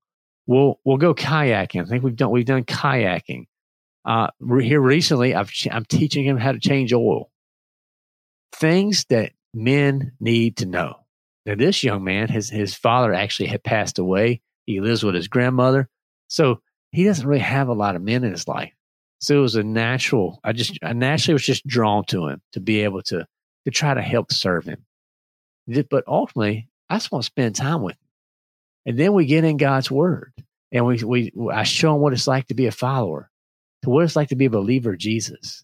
[0.47, 1.81] We'll we'll go kayaking.
[1.81, 3.47] I think we've done we've done kayaking.
[4.05, 4.27] Uh,
[4.61, 7.29] here recently, I've I'm teaching him how to change oil.
[8.53, 10.95] Things that men need to know.
[11.45, 14.39] Now, this young man, his, his father actually had passed away.
[14.65, 15.89] He lives with his grandmother.
[16.29, 18.71] So he doesn't really have a lot of men in his life.
[19.19, 22.61] So it was a natural, I just, I naturally was just drawn to him to
[22.61, 23.27] be able to,
[23.65, 24.85] to try to help serve him.
[25.89, 28.07] But ultimately, I just want to spend time with him.
[28.85, 30.33] And then we get in God's word
[30.71, 33.29] and we, we, I show him what it's like to be a follower,
[33.83, 35.63] to what it's like to be a believer of Jesus.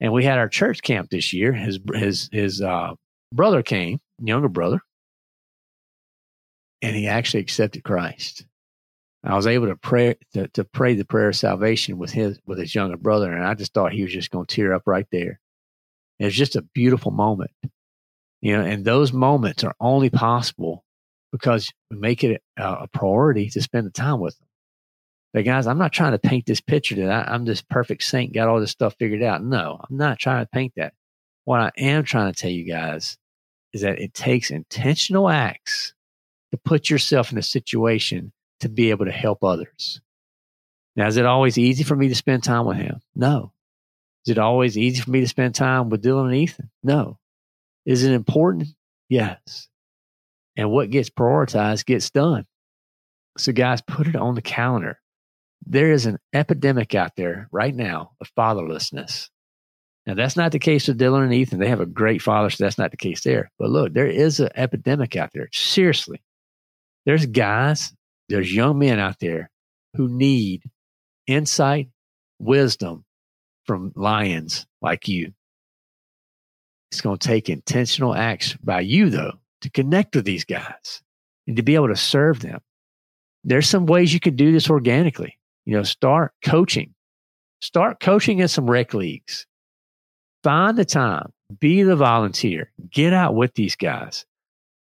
[0.00, 1.52] And we had our church camp this year.
[1.52, 2.94] His, his, his, uh,
[3.32, 4.82] brother came, younger brother,
[6.82, 8.44] and he actually accepted Christ.
[9.22, 12.58] I was able to pray to, to pray the prayer of salvation with his with
[12.58, 15.06] his younger brother, and I just thought he was just going to tear up right
[15.12, 15.40] there.
[16.18, 17.50] It was just a beautiful moment,
[18.40, 18.64] you know.
[18.64, 20.84] And those moments are only possible
[21.32, 24.48] because we make it a, a priority to spend the time with them.
[25.32, 28.34] But guys, I'm not trying to paint this picture that I, I'm this perfect saint,
[28.34, 29.42] got all this stuff figured out.
[29.44, 30.94] No, I'm not trying to paint that.
[31.44, 33.16] What I am trying to tell you guys
[33.72, 35.94] is that it takes intentional acts
[36.50, 40.00] to put yourself in a situation to be able to help others.
[40.96, 43.00] Now, is it always easy for me to spend time with him?
[43.14, 43.52] No.
[44.26, 46.70] Is it always easy for me to spend time with Dylan and Ethan?
[46.82, 47.18] No.
[47.86, 48.68] Is it important?
[49.08, 49.68] Yes.
[50.56, 52.46] And what gets prioritized gets done.
[53.38, 54.98] So, guys, put it on the calendar.
[55.66, 59.28] There is an epidemic out there right now of fatherlessness.
[60.06, 61.60] Now, that's not the case with Dylan and Ethan.
[61.60, 63.50] They have a great father, so that's not the case there.
[63.58, 65.48] But look, there is an epidemic out there.
[65.52, 66.22] Seriously.
[67.06, 67.92] There's guys,
[68.28, 69.50] there's young men out there
[69.94, 70.62] who need
[71.26, 71.90] insight,
[72.38, 73.04] wisdom
[73.66, 75.32] from lions like you.
[76.90, 81.02] It's going to take intentional acts by you, though, to connect with these guys
[81.46, 82.60] and to be able to serve them.
[83.44, 85.38] There's some ways you could do this organically.
[85.66, 86.94] You know, start coaching.
[87.62, 89.46] Start coaching in some rec leagues
[90.42, 94.24] find the time, be the volunteer, get out with these guys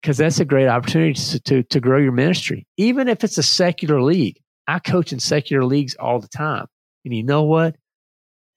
[0.03, 2.67] because that's a great opportunity to, to, to grow your ministry.
[2.77, 6.67] Even if it's a secular league, I coach in secular leagues all the time.
[7.05, 7.77] And you know what?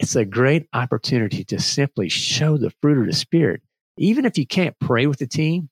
[0.02, 3.62] It's a great opportunity to simply show the fruit of the Spirit.
[3.98, 5.70] Even if you can't pray with the team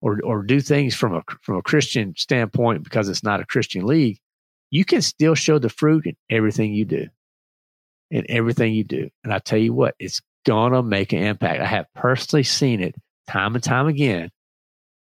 [0.00, 3.86] or, or do things from a, from a Christian standpoint because it's not a Christian
[3.86, 4.18] league,
[4.70, 7.08] you can still show the fruit in everything you do
[8.10, 9.10] in everything you do.
[9.24, 11.60] And I tell you what, it's to make an impact.
[11.60, 12.94] I have personally seen it
[13.26, 14.30] time and time again.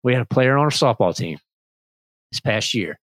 [0.02, 1.38] We had a player on our softball team
[2.32, 2.98] this past year.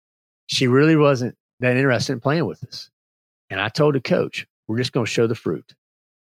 [0.47, 2.89] She really wasn't that interested in playing with us.
[3.49, 5.75] And I told the coach, we're just going to show the fruit.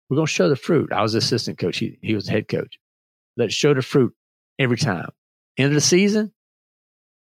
[0.08, 0.90] We're going to show the fruit.
[0.90, 1.76] I was assistant coach.
[1.76, 2.78] He, he was head coach.
[3.36, 4.14] Let's show the fruit
[4.58, 5.10] every time.
[5.58, 6.32] End of the season,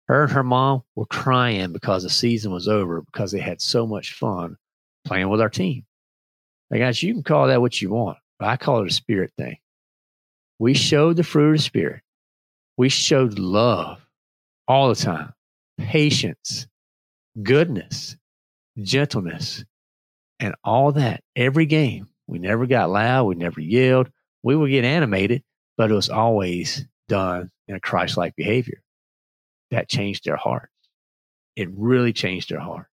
[0.07, 3.85] her and her mom were crying because the season was over because they had so
[3.85, 4.55] much fun
[5.03, 5.85] playing with our team.
[6.69, 9.33] Now, guys, you can call that what you want, but I call it a spirit
[9.37, 9.57] thing.
[10.59, 12.03] We showed the fruit of the spirit.
[12.77, 13.99] We showed love
[14.65, 15.33] all the time,
[15.77, 16.67] patience,
[17.43, 18.15] goodness,
[18.81, 19.65] gentleness,
[20.39, 22.07] and all that every game.
[22.27, 23.25] We never got loud.
[23.25, 24.09] We never yelled.
[24.43, 25.43] We would get animated,
[25.77, 28.81] but it was always done in a Christ like behavior.
[29.71, 30.69] That changed their heart.
[31.55, 32.87] It really changed their heart.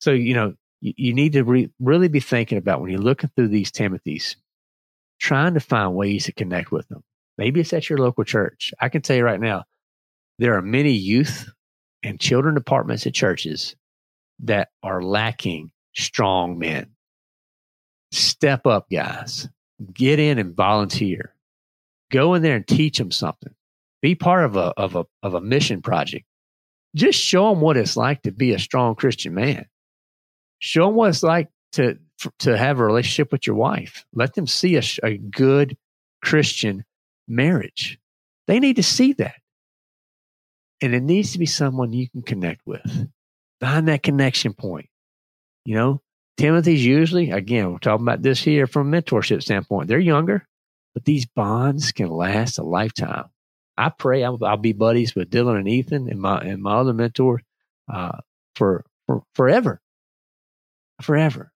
[0.00, 3.30] So, you know, you, you need to re- really be thinking about when you're looking
[3.34, 4.36] through these Timothys,
[5.20, 7.02] trying to find ways to connect with them.
[7.38, 8.72] Maybe it's at your local church.
[8.80, 9.64] I can tell you right now,
[10.38, 11.48] there are many youth
[12.02, 13.76] and children departments at churches
[14.40, 16.90] that are lacking strong men.
[18.12, 19.48] Step up, guys.
[19.92, 21.34] Get in and volunteer.
[22.10, 23.54] Go in there and teach them something.
[24.00, 26.26] Be part of a, of a, of a mission project.
[26.94, 29.66] Just show them what it's like to be a strong Christian man.
[30.58, 31.98] Show them what it's like to
[32.38, 34.06] to have a relationship with your wife.
[34.14, 35.76] Let them see a, a good
[36.22, 36.84] Christian
[37.28, 37.98] marriage.
[38.46, 39.34] They need to see that.
[40.80, 43.08] And it needs to be someone you can connect with.
[43.60, 44.88] Find that connection point.
[45.66, 46.00] You know,
[46.36, 49.88] Timothy's usually, again, we're talking about this here from a mentorship standpoint.
[49.88, 50.46] They're younger,
[50.94, 53.24] but these bonds can last a lifetime.
[53.76, 56.92] I pray I'll, I'll be buddies with Dylan and Ethan and my and my other
[56.92, 57.42] mentor
[57.92, 58.18] uh,
[58.54, 59.80] for, for forever,
[61.02, 61.50] forever.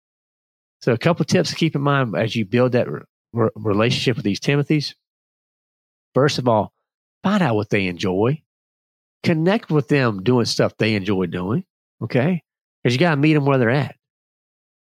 [0.83, 4.25] So, a couple tips to keep in mind as you build that re- relationship with
[4.25, 4.95] these Timothys.
[6.15, 6.73] First of all,
[7.25, 8.41] find out what they enjoy.
[9.25, 11.65] Connect with them doing stuff they enjoy doing.
[12.01, 12.43] Okay,
[12.87, 13.97] because you got to meet them where they're at.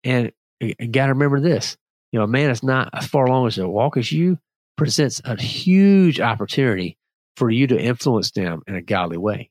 [0.04, 1.78] And you got to remember this
[2.12, 4.38] you know, a man is not as far along as a walk as you
[4.78, 6.98] presents a huge opportunity
[7.36, 9.50] for you to influence them in a godly way.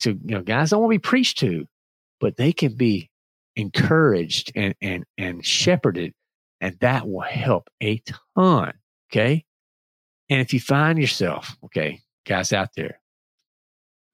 [0.00, 1.66] So, you know, guys don't want to be preached to,
[2.20, 3.10] but they can be
[3.56, 6.12] encouraged and, and, and shepherded,
[6.60, 8.02] and that will help a
[8.36, 8.74] ton.
[9.10, 9.44] Okay.
[10.28, 12.99] And if you find yourself, okay, guys out there,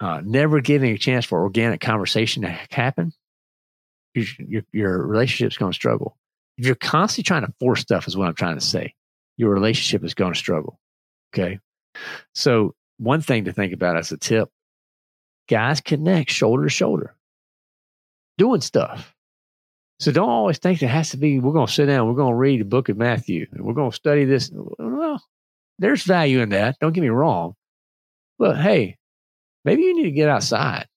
[0.01, 3.13] uh, never giving a chance for organic conversation to happen,
[4.15, 6.17] your, your, your relationship's going to struggle.
[6.59, 8.95] If you're constantly trying to force stuff, is what I'm trying to say,
[9.37, 10.79] your relationship is going to struggle.
[11.35, 11.59] Okay.
[12.35, 14.49] So, one thing to think about as a tip
[15.49, 17.15] guys connect shoulder to shoulder,
[18.39, 19.15] doing stuff.
[20.01, 22.33] So, don't always think it has to be, we're going to sit down, we're going
[22.33, 24.51] to read the book of Matthew, and we're going to study this.
[24.53, 25.23] Well,
[25.79, 26.79] there's value in that.
[26.81, 27.55] Don't get me wrong.
[28.39, 28.97] But hey,
[29.67, 30.89] maybe you need to get outside,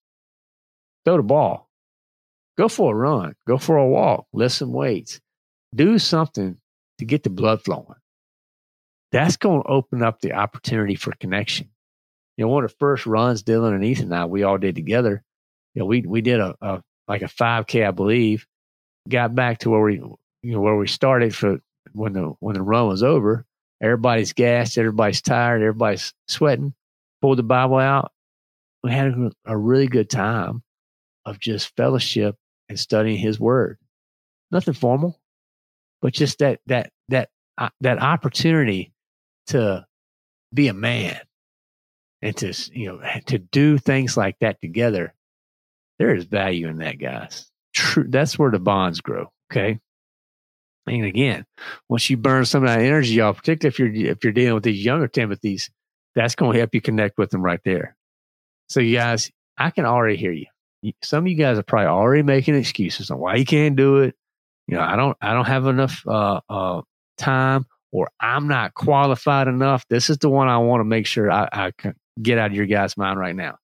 [1.04, 1.70] throw the ball,
[2.60, 5.22] Go for a run, go for a walk, lift some weights,
[5.74, 6.58] do something
[6.98, 7.96] to get the blood flowing.
[9.14, 11.70] That's going to open up the opportunity for connection.
[12.36, 14.76] You know, one of the first runs Dylan and Ethan and I, we all did
[14.76, 15.24] together.
[15.74, 18.46] You know, we we did a, a like a 5K, I believe.
[19.08, 21.62] Got back to where we you know where we started for
[21.94, 23.46] when the when the run was over.
[23.82, 26.74] Everybody's gassed, everybody's tired, everybody's sweating.
[27.22, 28.12] Pulled the Bible out.
[28.84, 29.14] We had
[29.46, 30.64] a, really good time
[31.26, 32.36] of just fellowship
[32.70, 33.78] and studying his word.
[34.52, 35.20] Nothing formal,
[36.02, 38.94] but just that that that uh, that opportunity
[39.48, 39.86] to
[40.54, 41.20] be a man
[42.22, 45.14] and to you know to do things like that together.
[46.00, 47.50] There is value in that, guys.
[47.76, 49.32] True, that's where the bonds grow.
[49.52, 49.80] Okay.
[50.88, 51.46] And again,
[51.88, 54.64] once you burn some of that energy off, particularly if you're if you're dealing with
[54.64, 55.70] these younger Timothys,
[56.16, 57.96] that's going to help you connect with them right there.
[58.70, 60.46] So, you guys, I can already hear you
[61.02, 64.16] some of you guys are probably already making excuses on why you can't do it.
[64.68, 66.82] You know, I don't, I don't have enough uh, uh,
[67.18, 69.86] time, or I'm not qualified enough.
[69.90, 72.68] This is the one I want to make sure I, I get out of your
[72.68, 73.58] guys' mind right now.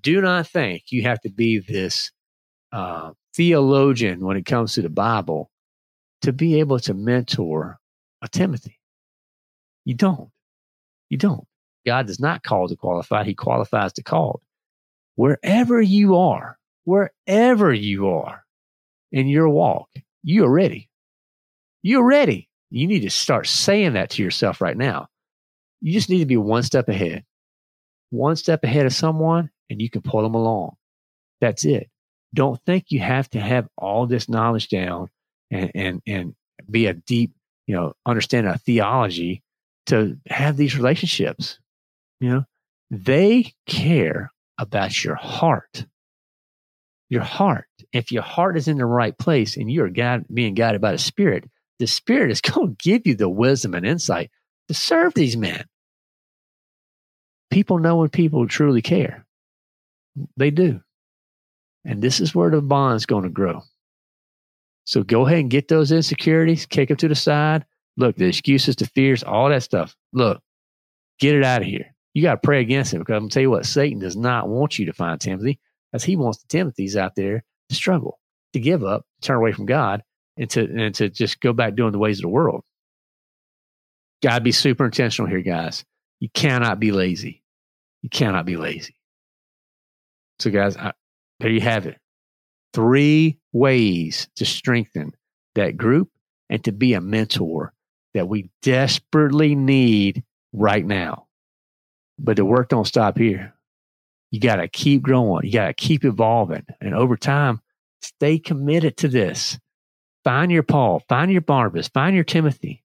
[0.00, 2.12] Do not think you have to be this
[2.70, 5.50] uh, theologian when it comes to the Bible
[6.22, 7.78] to be able to mentor
[8.22, 8.78] a Timothy.
[9.84, 10.30] You don't.
[11.08, 11.44] You don't.
[11.86, 14.40] God does not call the qualified; He qualifies the called
[15.20, 18.42] wherever you are, wherever you are
[19.12, 19.90] in your walk,
[20.22, 20.88] you are ready.
[21.82, 22.48] You're ready.
[22.70, 25.08] You need to start saying that to yourself right now.
[25.82, 27.24] You just need to be one step ahead,
[28.08, 30.76] one step ahead of someone, and you can pull them along.
[31.40, 31.90] That's it.
[32.32, 35.10] Don't think you have to have all this knowledge down
[35.50, 36.34] and, and, and
[36.70, 37.32] be a deep,
[37.66, 39.42] you know, understand a theology
[39.86, 41.58] to have these relationships.
[42.20, 42.44] You know,
[42.90, 45.86] they care about your heart.
[47.08, 47.66] Your heart.
[47.92, 50.92] If your heart is in the right place and you are God, being guided by
[50.92, 51.48] the Spirit,
[51.78, 54.30] the Spirit is going to give you the wisdom and insight
[54.68, 55.64] to serve these men.
[57.50, 59.26] People know when people truly care.
[60.36, 60.80] They do.
[61.84, 63.62] And this is where the bond is going to grow.
[64.84, 67.64] So go ahead and get those insecurities, kick them to the side.
[67.96, 69.96] Look, the excuses, the fears, all that stuff.
[70.12, 70.40] Look,
[71.18, 73.50] get it out of here you got to pray against him because I'm tell you
[73.50, 75.58] what, Satan does not want you to find Timothy
[75.92, 78.18] as he wants the Timothy's out there to struggle,
[78.52, 80.02] to give up, turn away from God,
[80.36, 82.62] and to, and to just go back doing the ways of the world.
[84.22, 85.84] To be super intentional here, guys.
[86.18, 87.42] You cannot be lazy.
[88.02, 88.96] You cannot be lazy.
[90.38, 90.92] So, guys, I,
[91.38, 91.98] there you have it.
[92.72, 95.14] Three ways to strengthen
[95.54, 96.10] that group
[96.48, 97.72] and to be a mentor
[98.14, 101.26] that we desperately need right now.
[102.22, 103.54] But the work don't stop here.
[104.30, 105.44] You got to keep growing.
[105.46, 106.66] You got to keep evolving.
[106.80, 107.60] And over time,
[108.02, 109.58] stay committed to this.
[110.22, 112.84] Find your Paul, find your Barnabas, find your Timothy,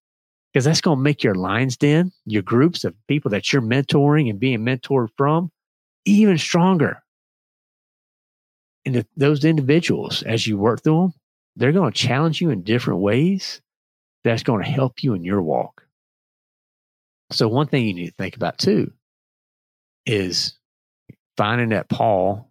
[0.51, 4.29] because that's going to make your lion's den, your groups of people that you're mentoring
[4.29, 5.51] and being mentored from,
[6.05, 7.03] even stronger.
[8.85, 11.13] And those individuals, as you work through them,
[11.57, 13.61] they're going to challenge you in different ways.
[14.23, 15.85] That's going to help you in your walk.
[17.31, 18.93] So, one thing you need to think about too
[20.05, 20.57] is
[21.37, 22.49] finding that Paul,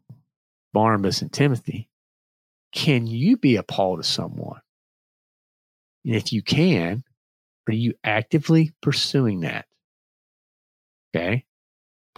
[0.72, 1.88] Barnabas, and Timothy,
[2.72, 4.60] can you be a Paul to someone?
[6.04, 7.04] And if you can,
[7.68, 9.66] are you actively pursuing that?
[11.14, 11.44] Okay.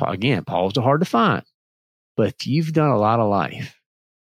[0.00, 1.42] Again, Paul's are hard to find.
[2.16, 3.78] But if you've done a lot of life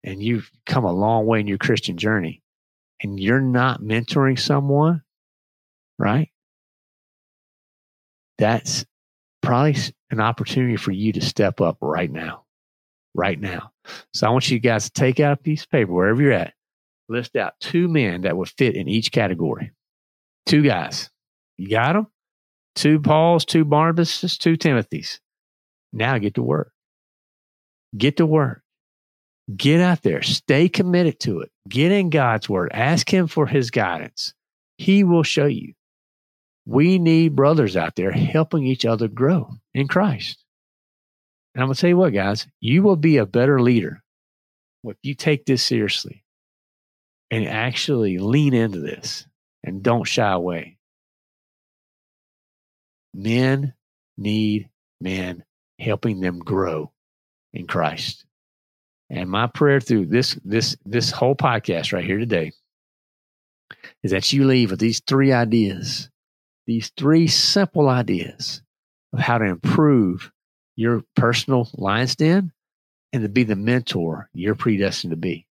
[0.05, 2.42] and you've come a long way in your Christian journey
[3.03, 5.03] and you're not mentoring someone,
[5.99, 6.30] right?
[8.38, 8.84] That's
[9.42, 9.76] probably
[10.11, 12.45] an opportunity for you to step up right now.
[13.15, 13.73] Right now.
[14.13, 16.55] So I want you guys to take out a piece of paper wherever you're at.
[17.09, 19.73] List out two men that would fit in each category.
[20.47, 21.11] Two guys.
[21.57, 22.07] You got them?
[22.75, 25.19] Two Pauls, two Barnabas, two Timothys.
[25.93, 26.73] Now get to work.
[27.97, 28.63] Get to work.
[29.57, 30.23] Get out there.
[30.23, 31.51] Stay committed to it.
[31.69, 32.71] Get in God's word.
[32.73, 34.35] Ask Him for His guidance.
[34.77, 35.73] He will show you.
[36.69, 40.45] We need brothers out there helping each other grow in Christ.
[41.55, 44.03] And I'm going to tell you what, guys, you will be a better leader
[44.85, 46.25] if you take this seriously
[47.31, 49.27] and actually lean into this
[49.64, 50.77] and don't shy away.
[53.14, 53.73] Men
[54.19, 54.69] need
[55.01, 55.45] men
[55.79, 56.93] helping them grow
[57.55, 58.27] in Christ.
[59.09, 62.53] And my prayer through this this this whole podcast right here today
[64.03, 66.11] is that you leave with these three ideas,
[66.69, 68.61] these three simple ideas
[69.14, 70.31] of how to improve
[70.77, 72.53] your personal lion's den
[73.12, 75.47] and to be the mentor you're predestined to be.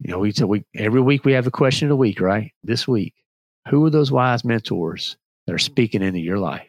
[0.00, 2.52] You know, we, we every week we have a question of the week, right?
[2.62, 3.14] This week,
[3.70, 5.16] who are those wise mentors
[5.46, 6.68] that are speaking into your life?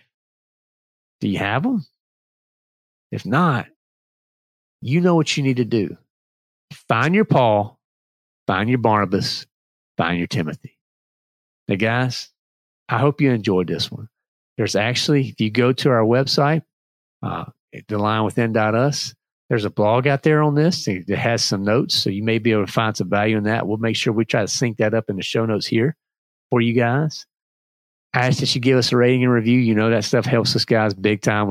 [1.19, 1.85] Do you have them?
[3.11, 3.67] If not,
[4.81, 5.97] you know what you need to do.
[6.87, 7.77] Find your Paul,
[8.47, 9.45] find your Barnabas,
[9.97, 10.79] find your Timothy.
[11.67, 12.32] Now, guys,
[12.89, 14.09] I hope you enjoyed this one.
[14.57, 16.61] There's actually, if you go to our website,
[17.23, 19.13] uh, thelionwithin.us,
[19.49, 21.95] there's a blog out there on this that has some notes.
[21.95, 23.67] So you may be able to find some value in that.
[23.67, 25.95] We'll make sure we try to sync that up in the show notes here
[26.49, 27.25] for you guys.
[28.13, 29.59] I ask that you give us a rating and review.
[29.59, 31.49] You know that stuff helps us guys big time.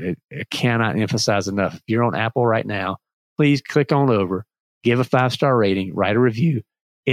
[0.00, 1.76] It, it cannot emphasize enough.
[1.76, 2.96] If you're on Apple right now,
[3.36, 4.44] please click on over,
[4.82, 6.62] give a five star rating, write a review.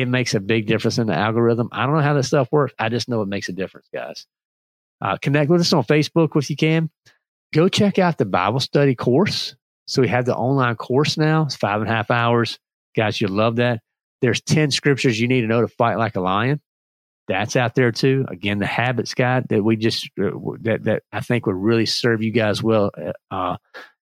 [0.01, 1.69] It makes a big difference in the algorithm.
[1.71, 2.73] I don't know how this stuff works.
[2.77, 4.25] I just know it makes a difference, guys.
[5.01, 6.89] Uh, connect with us on Facebook if you can.
[7.53, 9.55] Go check out the Bible study course.
[9.85, 11.43] So we have the online course now.
[11.43, 12.59] It's five and a half hours.
[12.95, 13.81] Guys, you'll love that.
[14.21, 16.61] There's 10 scriptures you need to know to fight like a lion
[17.27, 18.25] that's out there too.
[18.29, 20.31] Again, the habits guide that we just uh,
[20.61, 22.91] that that I think would really serve you guys well
[23.29, 23.57] uh,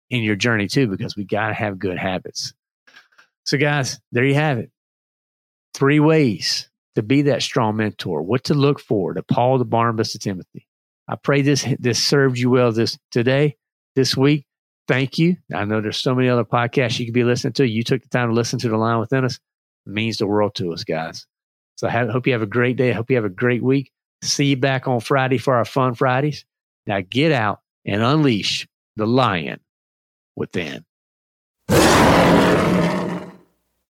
[0.09, 2.53] in your journey too, because we got to have good habits.
[3.45, 4.71] So, guys, there you have it.
[5.76, 8.21] Three ways to be that strong mentor.
[8.21, 10.65] What to look for to Paul, to Barnabas, to Timothy.
[11.05, 13.57] I pray this this served you well this today,
[13.93, 14.45] this week.
[14.88, 15.36] Thank you.
[15.53, 17.67] I know there's so many other podcasts you could be listening to.
[17.67, 19.38] You took the time to listen to the lion within us.
[19.86, 21.28] It means the world to us, guys.
[21.76, 22.91] So I hope you have a great day.
[22.91, 23.91] I hope you have a great week.
[24.23, 26.45] See you back on Friday for our fun Fridays.
[26.88, 28.65] Now get out and unleash
[28.95, 29.59] the lion
[30.38, 30.86] within.